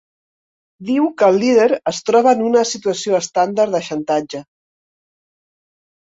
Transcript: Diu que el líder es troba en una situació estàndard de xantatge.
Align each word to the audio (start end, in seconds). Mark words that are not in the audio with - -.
Diu 0.87 1.03
que 1.19 1.27
el 1.33 1.37
líder 1.43 1.67
es 1.91 1.99
troba 2.07 2.33
en 2.39 2.41
una 2.47 2.65
situació 2.71 3.19
estàndard 3.19 3.77
de 3.79 3.83
xantatge. 3.91 4.43